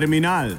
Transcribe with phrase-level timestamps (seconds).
[0.00, 0.50] Terminal.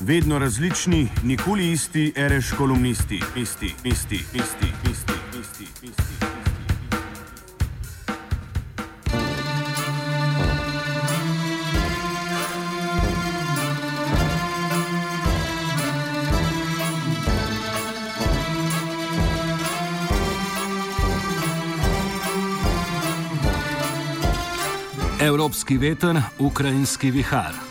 [0.00, 6.14] Vedno različni, nikoli isti, ereš kolumnisti, isti, isti, isti, isti, isti, isti.
[25.20, 27.69] Evropski veter, ukrajinski vihar.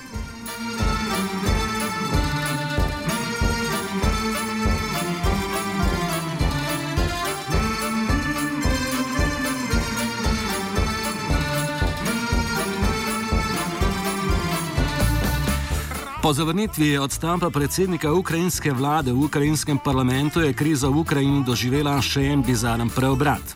[16.21, 22.25] Po zavrnitvi odstopa predsednika ukrajinske vlade v ukrajinskem parlamentu je kriza v Ukrajini doživela še
[22.35, 23.55] en bizaren preobrat.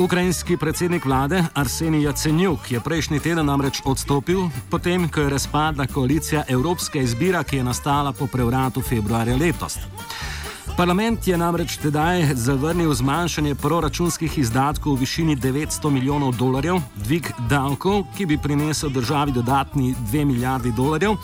[0.00, 6.44] Ukrajinski predsednik vlade Arsenij Jacenjuk je prejšnji teden namreč odstopil, potem ko je razpadla koalicija
[6.48, 9.76] Evropska izbira, ki je nastala po prevratu februarja letos.
[10.76, 18.06] Parlament je namreč tedaj zavrnil zmanjšanje proračunskih izdatkov v višini 900 milijonov dolarjev, dvig davkov,
[18.16, 21.18] ki bi prinesel državi dodatni 2 milijardi dolarjev,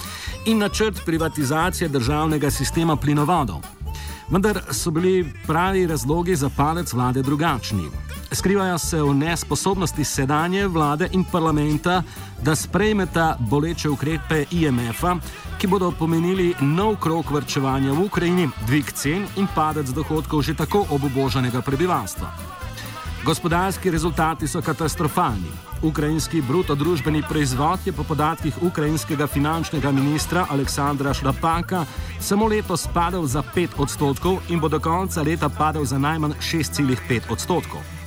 [0.47, 3.65] in načrt privatizacije državnega sistema plinovodov.
[4.29, 7.89] Vendar so bili pravi razlogi za palec vlade drugačni.
[8.33, 12.03] Skrivajo se v nesposobnosti sedanje vlade in parlamenta,
[12.43, 15.17] da sprejmeta boleče ukrepe IMF-a,
[15.59, 20.85] ki bodo pomenili nov krok vrčevanja v Ukrajini, dvig cen in padec dohodkov že tako
[20.91, 22.29] obubožanega prebivalstva.
[23.25, 25.51] Gospodarski rezultati so katastrofalni.
[25.83, 31.85] Ukrajinski bruto družbeni proizvod je po podatkih ukrajinskega finančnega ministra Aleksandra Šlapaka
[32.21, 37.33] samo letos padel za 5 odstotkov in bo do konca leta padel za najmanj 6,5
[37.33, 37.98] odstotkov.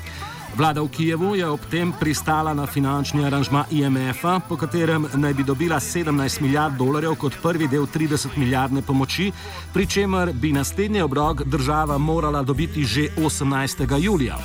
[0.55, 5.43] Vlada v Kijevu je ob tem pristala na finančni aranžma IMF-a, po katerem naj bi
[5.43, 9.31] dobila 17 milijard dolarjev kot prvi del 30 milijardne pomoči,
[9.73, 14.03] pri čemer bi naslednji obrok država morala dobiti že 18.
[14.03, 14.37] julija.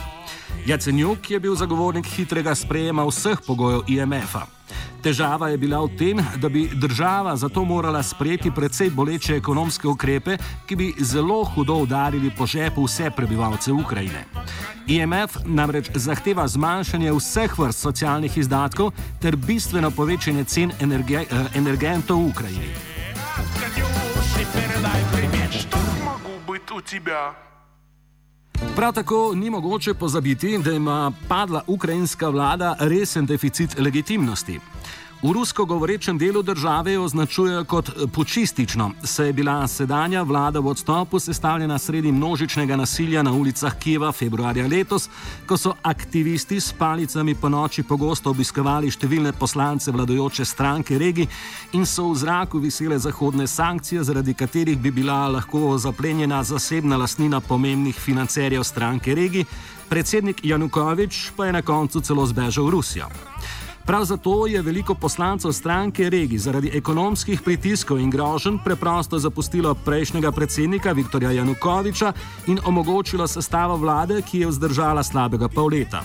[0.67, 4.47] Jacenjuk je bil zagovornik hitrega sprejema vseh pogojev IMF-a.
[5.07, 10.35] Težava je bila v tem, da bi država zato morala sprejeti precej boleče ekonomske ukrepe,
[10.67, 14.25] ki bi zelo hudo udarili po žepu vse prebivalce Ukrajine.
[14.87, 18.91] IMF namreč zahteva zmanjšanje vseh vrst socialnih izdatkov
[19.23, 22.71] ter bistveno povečanje cen energe, eh, energentov v Ukrajini.
[28.77, 34.61] Prav tako ni mogoče pozabiti, da ima padla ukrajinska vlada resen deficit legitimnosti.
[35.23, 40.67] V rusko govorečem delu države jo označujejo kot počistično, saj je bila sedanja vlada v
[40.69, 45.09] odstopu sestavljena sredi množičnega nasilja na ulicah Kijeva februarja letos,
[45.47, 51.27] ko so aktivisti s palicami po noči pogosto obiskovali številne poslance vladojoče stranke regi
[51.73, 57.41] in so v zraku visele zahodne sankcije, zaradi katerih bi bila lahko zaplenjena zasebna lasnina
[57.41, 59.47] pomembnih financerjev stranke regi,
[59.89, 63.09] predsednik Janukovič pa je na koncu celo zbežal v Rusijo.
[63.87, 70.33] Prav zato je veliko poslancev stranke Regi zaradi ekonomskih pritiskov in groženj preprosto zapustilo prejšnjega
[70.33, 72.13] predsednika Viktorja Janukoviča
[72.47, 76.03] in omogočilo sestavo vlade, ki je vzdržala slabega pol leta.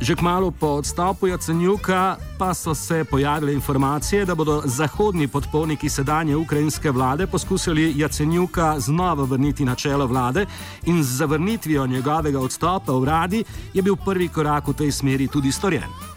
[0.00, 6.36] Že kmalo po odstopu Jacenjuka pa so se pojavile informacije, da bodo zahodni podporniki sedanje
[6.36, 10.46] ukrajinske vlade poskusili Jacenjuka znova vrniti na čelo vlade
[10.86, 13.44] in z zavrnitvijo njegovega odstopa v radi
[13.74, 16.11] je bil prvi korak v tej smeri tudi storjen.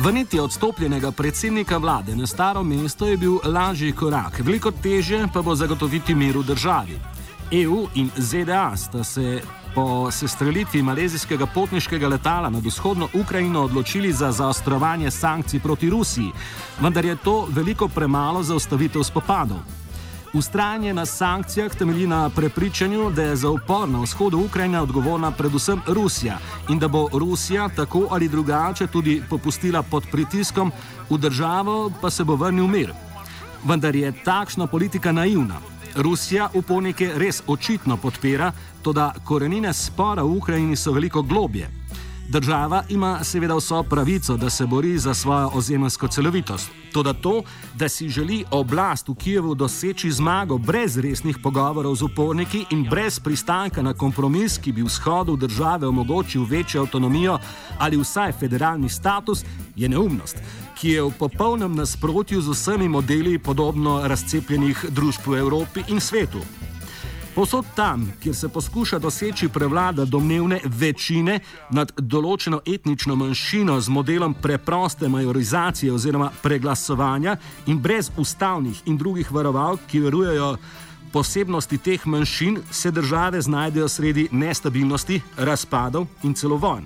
[0.00, 5.54] Vrniti odstopljenega predsednika vlade na staro mesto je bil lažji korak, veliko teže pa bo
[5.54, 6.96] zagotoviti mir v državi.
[7.52, 9.42] EU in ZDA sta se
[9.74, 16.32] po sestrelitvi malezijskega potniškega letala nad vzhodno Ukrajino odločili za zaostrovanje sankcij proti Rusiji,
[16.80, 19.58] vendar je to veliko premalo za ustavitev spopadov.
[20.32, 25.80] Ustrajanje na sankcijah temelji na prepričanju, da je za upor na vzhodu Ukrajine odgovorna predvsem
[25.86, 26.38] Rusija
[26.68, 30.72] in da bo Rusija tako ali drugače tudi popustila pod pritiskom,
[31.10, 32.92] v državo pa se bo vrnil mir.
[33.64, 35.58] Vendar je takšna politika naivna.
[35.96, 41.79] Rusija upornike res očitno podpira, toda korenine spora v Ukrajini so veliko globje.
[42.30, 46.70] Država ima seveda vso pravico, da se bori za svojo ozemljsko celovitost.
[46.92, 47.42] Toda to,
[47.74, 53.18] da si želi oblast v Kijevu doseči zmago brez resnih pogovorov z uporniki in brez
[53.20, 57.38] pristanka na kompromis, ki bi vzhodu države omogočil večjo avtonomijo
[57.78, 59.44] ali vsaj federalni status,
[59.76, 60.36] je neumnost,
[60.80, 66.38] ki je v popolnem nasprotju z vsemi modeli podobno razcepljenih družb v Evropi in svetu.
[67.34, 71.38] Posod tam, kjer se poskuša doseči prevlada domnevne večine
[71.70, 77.36] nad določeno etnično manjšino z modelom preproste majorizacije oziroma preglasovanja
[77.66, 80.56] in brez ustavnih in drugih varovalk, ki verujejo
[81.12, 86.84] posebnosti teh manjšin, se države znajdejo sredi nestabilnosti, razpadov in celo vojn.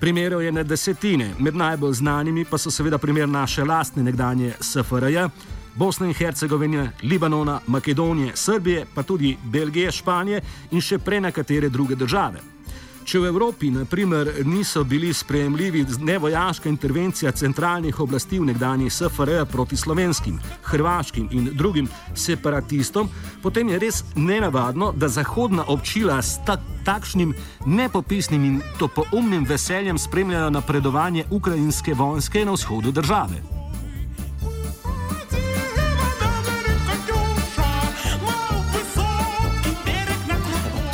[0.00, 5.26] Primerov je na desetine, med najbolj znanimi pa so seveda primer naše lastne nekdanje SFRJ.
[5.76, 11.94] Bosne in Hercegovine, Libanona, Makedonije, Srbije, pa tudi Belgije, Španije in še pre nekatere druge
[11.94, 12.40] države.
[13.06, 19.44] Če v Evropi, na primer, niso bili sprejemljivi nevojaška intervencija centralnih oblasti v nekdanji SFRJ
[19.52, 23.06] proti slovenskim, hrvaškim in drugim separatistom,
[23.42, 27.34] potem je res nenavadno, da zahodna občila s ta, takšnim
[27.66, 33.55] nepopisnim in topoumnim veseljem spremljajo napredovanje ukrajinske vojske na vzhodu države.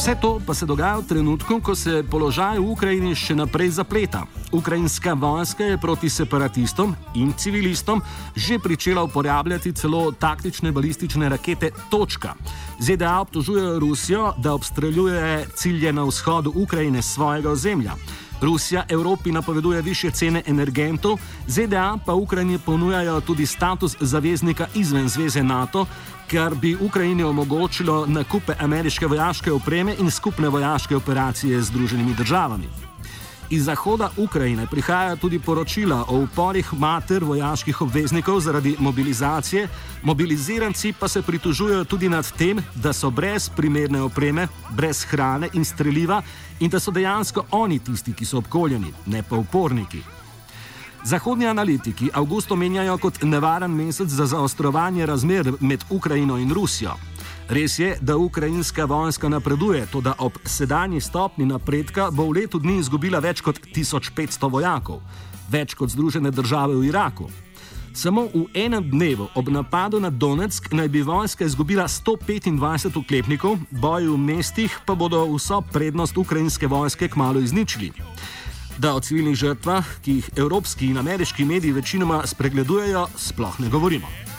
[0.03, 4.25] Vse to pa se dogaja v trenutku, ko se položaj v Ukrajini še naprej zapleta.
[4.51, 8.03] Ukrajinska vojska je proti separatistom in civilistom
[8.35, 12.35] že pričela uporabljati celo taktične balistične rakete Točka.
[12.83, 17.95] ZDA obtožujejo Rusijo, da obstreljuje cilje na vzhodu Ukrajine svojega ozemlja.
[18.43, 25.43] Rusija Evropi napoveduje više cene energentov, ZDA pa Ukrajini ponujajo tudi status zaveznika izven zveze
[25.43, 25.87] NATO,
[26.31, 32.92] kar bi Ukrajini omogočilo nakupe ameriške vojaške opreme in skupne vojaške operacije z Združenimi državami.
[33.53, 39.69] Iz zahoda Ukrajine prihajajo tudi poročila o uporih mater vojaških obveznikov zaradi mobilizacije,
[40.03, 45.65] mobiliziranci pa se pritožujejo tudi nad tem, da so brez primerne opreme, brez hrane in
[45.65, 46.23] streljiva
[46.61, 50.01] in da so dejansko oni tisti, ki so obkoljeni, ne pa uporniki.
[51.05, 56.97] Zahodni analitiki avgust omenjajo kot nevaren mesec za zaostrovanje razmer med Ukrajino in Rusijo.
[57.53, 62.57] Res je, da ukrajinska vojska napreduje, to da ob sedanji stopni napredka bo v letu
[62.59, 65.03] dni izgubila več kot 1500 vojakov,
[65.53, 67.29] več kot Združene države v Iraku.
[67.93, 74.09] Samo v enem dnevu ob napadu na Donetsk naj bi vojska izgubila 125 oklepnikov, boji
[74.09, 77.93] v mestih pa bodo vso prednost ukrajinske vojske kmalo izničili
[78.79, 84.32] da o civilnih žrtvah, ki jih evropski in ameriški mediji večinoma spregledujejo, sploh ne govorimo.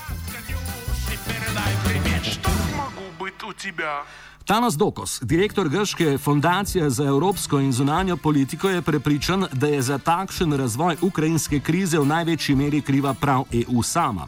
[4.45, 9.98] Tanos Dokos, direktor Grške fondacije za evropsko in zunanjo politiko, je prepričan, da je za
[9.98, 14.28] takšen razvoj ukrajinske krize v največji meri kriva prav EU sama.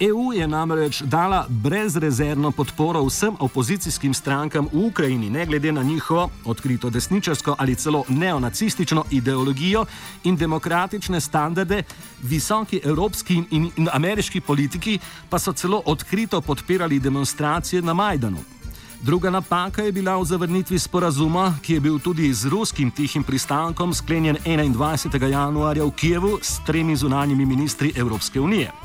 [0.00, 6.30] EU je namreč dala brezrezervno podporo vsem opozicijskim strankam v Ukrajini, ne glede na njihovo
[6.44, 9.84] odkrito desničarsko ali celo neonacistično ideologijo
[10.24, 11.82] in demokratične standarde,
[12.22, 14.98] visoki evropski in, in ameriški politiki
[15.28, 18.38] pa so celo odkrito podpirali demonstracije na Majdanu.
[19.02, 23.94] Druga napaka je bila v zavrnitvi sporazuma, ki je bil tudi z ruskim tihim pristankom
[23.94, 25.26] sklenjen 21.
[25.26, 28.79] januarja v Kijevu s tremi zunanjimi ministri Evropske unije.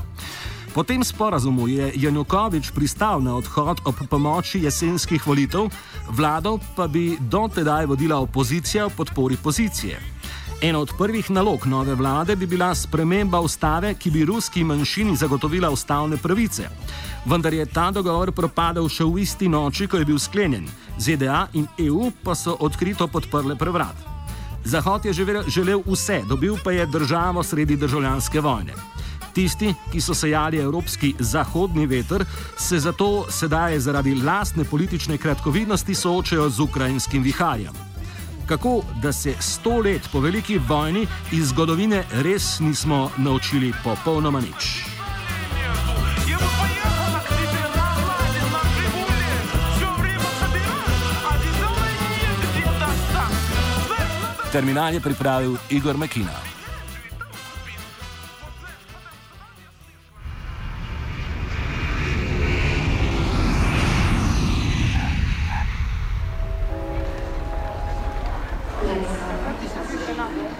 [0.76, 5.72] Po tem sporazumu je Janukovič pristal na odhod ob pomoči jesenskih volitev,
[6.12, 9.96] vlado pa bi dotedaj vodila opozicija v podpori pozicije.
[10.60, 15.70] Ena od prvih nalog nove vlade bi bila sprememba ustave, ki bi ruski manjšini zagotovila
[15.70, 16.68] ustavne pravice.
[17.24, 20.68] Vendar je ta dogovor propadel še v isti noči, ko je bil sklenjen.
[21.00, 23.96] ZDA in EU pa so odkrito podprle prevrat.
[24.64, 25.16] Zahod je
[25.48, 28.95] želel vse, dobil pa je državo sredi državljanske vojne.
[29.36, 32.24] Tisti, ki so sejali evropski zahodni veter,
[32.56, 37.74] se zato sedaj zaradi lastne politične kratkovidnosti soočajo z ukrajinskim viharjem.
[38.46, 44.86] Kako, da se sto let po veliki vojni iz zgodovine res nismo naučili popolnoma nič?
[54.52, 56.45] Terminal je pripravil Igor Mekina.